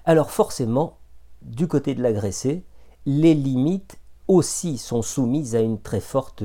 Alors 0.03 0.31
forcément, 0.31 0.97
du 1.41 1.67
côté 1.67 1.93
de 1.93 2.01
l'agressé, 2.01 2.65
les 3.05 3.35
limites 3.35 3.97
aussi 4.27 4.77
sont 4.77 5.01
soumises 5.01 5.55
à 5.55 5.61
une 5.61 5.79
très 5.79 5.99
forte 5.99 6.43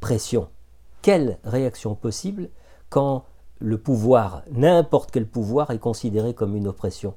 pression. 0.00 0.48
Quelle 1.02 1.38
réaction 1.44 1.94
possible 1.94 2.50
quand 2.88 3.24
le 3.60 3.78
pouvoir, 3.78 4.42
n'importe 4.52 5.10
quel 5.10 5.26
pouvoir, 5.26 5.70
est 5.70 5.78
considéré 5.78 6.34
comme 6.34 6.56
une 6.56 6.68
oppression? 6.68 7.14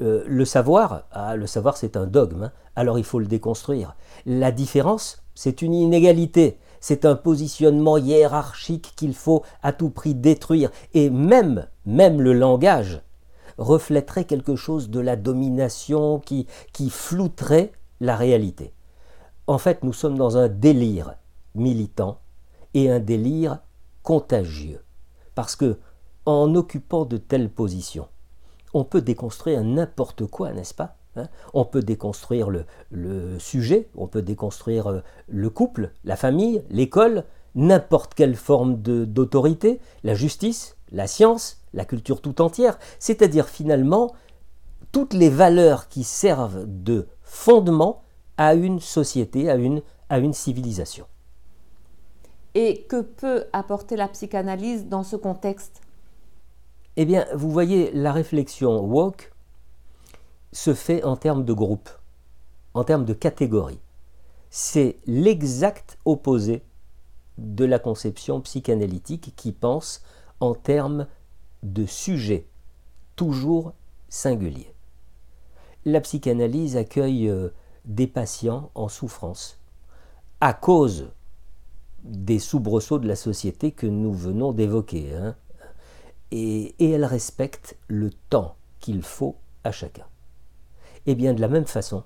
Euh, 0.00 0.24
Le 0.26 0.44
savoir, 0.44 1.04
ah, 1.12 1.36
le 1.36 1.46
savoir 1.46 1.76
c'est 1.76 1.96
un 1.96 2.06
dogme, 2.06 2.44
hein. 2.44 2.52
alors 2.76 2.98
il 2.98 3.04
faut 3.04 3.18
le 3.18 3.26
déconstruire. 3.26 3.94
La 4.24 4.52
différence, 4.52 5.22
c'est 5.34 5.62
une 5.62 5.74
inégalité, 5.74 6.58
c'est 6.80 7.04
un 7.04 7.14
positionnement 7.16 7.98
hiérarchique 7.98 8.92
qu'il 8.96 9.14
faut 9.14 9.42
à 9.62 9.72
tout 9.72 9.90
prix 9.90 10.14
détruire. 10.14 10.70
Et 10.94 11.10
même, 11.10 11.66
même 11.84 12.20
le 12.20 12.32
langage 12.32 13.02
reflèterait 13.58 14.24
quelque 14.24 14.56
chose 14.56 14.90
de 14.90 15.00
la 15.00 15.16
domination 15.16 16.20
qui, 16.20 16.46
qui 16.72 16.90
flouterait 16.90 17.72
la 18.00 18.16
réalité. 18.16 18.72
En 19.46 19.58
fait, 19.58 19.84
nous 19.84 19.92
sommes 19.92 20.18
dans 20.18 20.36
un 20.36 20.48
délire 20.48 21.14
militant 21.54 22.20
et 22.74 22.90
un 22.90 22.98
délire 22.98 23.60
contagieux. 24.02 24.82
Parce 25.34 25.54
que, 25.56 25.78
en 26.24 26.54
occupant 26.54 27.04
de 27.04 27.16
telles 27.16 27.50
positions, 27.50 28.08
on 28.74 28.84
peut 28.84 29.00
déconstruire 29.00 29.62
n'importe 29.62 30.26
quoi, 30.26 30.52
n'est-ce 30.52 30.74
pas 30.74 30.96
hein? 31.16 31.28
On 31.54 31.64
peut 31.64 31.82
déconstruire 31.82 32.48
le, 32.50 33.38
sujet, 33.38 33.88
on 33.96 34.08
peut 34.08 34.22
déconstruire 34.22 34.88
euh, 34.88 35.00
le 35.28 35.48
couple, 35.48 35.92
la 36.04 36.16
famille, 36.16 36.62
l'école, 36.68 37.24
n'importe 37.54 38.14
quelle 38.14 38.34
forme 38.34 38.76
d'autorité, 38.76 39.80
la 40.02 40.14
justice, 40.14 40.76
la 40.90 41.06
science, 41.06 41.62
la 41.72 41.84
culture 41.84 42.20
tout 42.20 42.40
entière, 42.42 42.78
c'est-à-dire 42.98 43.48
finalement 43.48 44.12
toutes 44.92 45.14
les 45.14 45.30
valeurs 45.30 45.88
qui 45.88 46.04
servent 46.04 46.64
de 46.66 47.06
fondement 47.22 48.02
à 48.36 48.54
une 48.54 48.80
société, 48.80 49.50
à 49.50 49.56
une, 49.56 49.82
à 50.08 50.18
une 50.18 50.32
civilisation. 50.32 51.06
Et 52.54 52.82
que 52.88 53.02
peut 53.02 53.44
apporter 53.52 53.96
la 53.96 54.08
psychanalyse 54.08 54.86
dans 54.86 55.02
ce 55.02 55.16
contexte? 55.16 55.80
Eh 56.96 57.04
bien, 57.04 57.26
vous 57.34 57.50
voyez, 57.50 57.90
la 57.92 58.12
réflexion 58.12 58.80
woke 58.84 59.32
se 60.52 60.72
fait 60.72 61.04
en 61.04 61.16
termes 61.16 61.44
de 61.44 61.52
groupe, 61.52 61.90
en 62.72 62.84
termes 62.84 63.04
de 63.04 63.12
catégories. 63.12 63.80
C'est 64.48 64.96
l'exact 65.06 65.98
opposé 66.06 66.62
de 67.36 67.66
la 67.66 67.78
conception 67.78 68.40
psychanalytique 68.40 69.34
qui 69.36 69.52
pense 69.52 70.02
en 70.40 70.54
termes 70.54 71.06
de 71.62 71.84
sujets 71.84 72.46
toujours 73.16 73.74
singuliers. 74.08 74.72
La 75.84 76.00
psychanalyse 76.00 76.76
accueille 76.76 77.28
euh, 77.28 77.50
des 77.86 78.06
patients 78.06 78.70
en 78.74 78.88
souffrance 78.88 79.58
à 80.40 80.52
cause 80.52 81.10
des 82.04 82.38
soubresauts 82.38 82.98
de 82.98 83.08
la 83.08 83.16
société 83.16 83.72
que 83.72 83.86
nous 83.86 84.12
venons 84.12 84.52
d'évoquer. 84.52 85.14
Hein. 85.14 85.36
Et, 86.30 86.74
et, 86.78 86.90
elle 86.90 87.04
respecte 87.04 87.76
le 87.88 88.10
temps 88.10 88.56
qu'il 88.80 89.02
faut 89.02 89.36
à 89.64 89.72
chacun. 89.72 90.04
Et 91.06 91.14
bien 91.14 91.34
de 91.34 91.40
la 91.40 91.48
même 91.48 91.66
façon, 91.66 92.04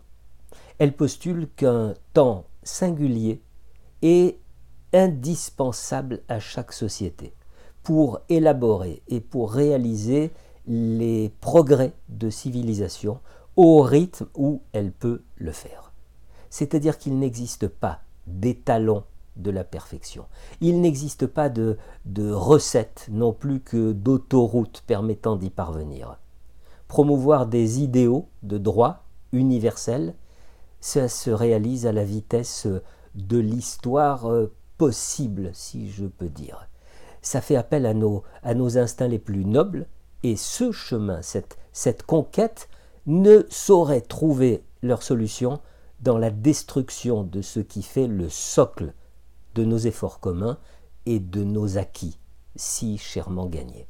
elle 0.79 0.95
postule 0.95 1.49
qu'un 1.57 1.95
temps 2.12 2.45
singulier 2.62 3.43
est 4.03 4.38
indispensable 4.93 6.23
à 6.29 6.40
chaque 6.40 6.73
société 6.73 7.35
pour 7.83 8.21
élaborer 8.29 9.03
et 9.09 9.21
pour 9.21 9.53
réaliser 9.53 10.31
les 10.66 11.31
progrès 11.40 11.93
de 12.09 12.31
civilisation 12.31 13.21
au 13.57 13.83
rythme 13.83 14.27
où 14.35 14.63
elle 14.73 14.93
peut 14.93 15.23
le 15.37 15.53
faire. 15.53 15.93
C'est-à-dire 16.51 16.99
qu'il 16.99 17.19
n'existe 17.19 17.69
pas 17.69 18.01
d'étalon 18.27 19.05
de 19.37 19.51
la 19.51 19.65
perfection. 19.65 20.27
Il 20.61 20.81
n'existe 20.81 21.27
pas 21.27 21.49
de, 21.49 21.79
de 22.05 22.31
recette 22.31 23.07
non 23.11 23.33
plus 23.33 23.61
que 23.61 23.93
d'autoroute 23.93 24.83
permettant 24.87 25.37
d'y 25.37 25.51
parvenir. 25.51 26.19
Promouvoir 26.89 27.47
des 27.47 27.81
idéaux 27.81 28.29
de 28.43 28.59
droit 28.59 29.05
universel, 29.33 30.15
ça 30.81 31.09
se 31.09 31.31
réalise 31.31 31.87
à 31.87 31.93
la 31.93 32.05
vitesse 32.05 32.67
de 33.15 33.39
l'histoire 33.39 34.27
euh, 34.31 34.53
possible, 34.79 35.51
si 35.53 35.91
je 35.91 36.07
peux 36.07 36.29
dire. 36.29 36.69
Ça 37.23 37.41
fait 37.41 37.57
appel 37.57 37.85
à 37.85 37.95
nos, 37.95 38.25
instincts 38.79 39.09
les 39.09 39.19
plus 39.19 39.45
nobles, 39.45 39.87
et 40.23 40.37
ce 40.37 40.73
chemin, 40.73 41.21
cette 41.23 42.03
conquête, 42.05 42.69
ne 43.11 43.44
sauraient 43.51 44.01
trouver 44.01 44.62
leur 44.83 45.03
solution 45.03 45.61
dans 46.01 46.16
la 46.16 46.31
destruction 46.31 47.25
de 47.25 47.42
ce 47.42 47.59
qui 47.59 47.83
fait 47.83 48.07
le 48.07 48.29
socle 48.29 48.94
de 49.57 49.64
nos 49.64 49.79
efforts 49.79 50.20
communs 50.20 50.59
et 51.07 51.18
de 51.18 51.42
nos 51.42 51.77
acquis 51.77 52.20
si 52.55 52.99
chèrement 52.99 53.46
gagnés. 53.46 53.88